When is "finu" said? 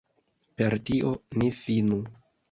1.59-2.01